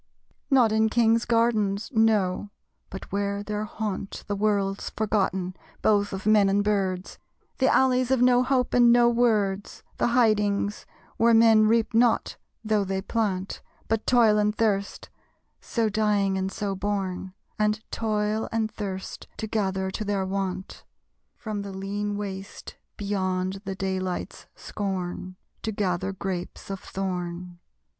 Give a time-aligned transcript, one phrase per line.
[0.49, 1.91] Not in kings' gardens.
[1.93, 2.49] No;
[2.89, 7.19] but where there haunt The world's forgotten, both of men and birds;
[7.59, 10.87] The alleys of no hope and of no words, The hidings
[11.17, 15.11] where men reap not, though they plant; But toil and thirst
[15.59, 20.83] so dying and so born; And toil and thirst to gather to their want,
[21.35, 27.59] From the lean waste, beyond the daylight's scorn, To gather grapes of thorn!